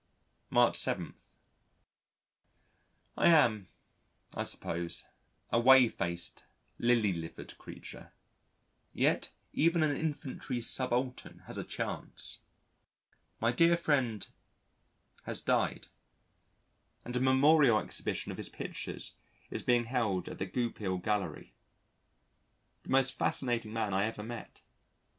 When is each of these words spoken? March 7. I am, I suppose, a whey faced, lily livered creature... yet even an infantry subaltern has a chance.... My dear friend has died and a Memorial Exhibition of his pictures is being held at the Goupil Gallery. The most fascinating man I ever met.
March 0.49 0.75
7. 0.77 1.13
I 3.15 3.27
am, 3.27 3.67
I 4.33 4.41
suppose, 4.41 5.05
a 5.51 5.59
whey 5.59 5.87
faced, 5.89 6.43
lily 6.79 7.13
livered 7.13 7.55
creature... 7.59 8.11
yet 8.93 9.31
even 9.53 9.83
an 9.83 9.95
infantry 9.95 10.59
subaltern 10.59 11.43
has 11.45 11.59
a 11.59 11.63
chance.... 11.63 12.39
My 13.39 13.51
dear 13.51 13.77
friend 13.77 14.27
has 15.25 15.39
died 15.39 15.89
and 17.05 17.15
a 17.15 17.19
Memorial 17.19 17.77
Exhibition 17.77 18.31
of 18.31 18.39
his 18.39 18.49
pictures 18.49 19.13
is 19.51 19.61
being 19.61 19.83
held 19.83 20.27
at 20.27 20.39
the 20.39 20.47
Goupil 20.47 20.97
Gallery. 20.97 21.53
The 22.81 22.89
most 22.89 23.13
fascinating 23.13 23.71
man 23.71 23.93
I 23.93 24.05
ever 24.05 24.23
met. 24.23 24.61